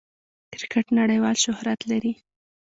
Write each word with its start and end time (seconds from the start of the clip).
کرکټ 0.59 0.85
نړۍوال 0.99 1.35
شهرت 1.45 1.79
لري. 1.91 2.13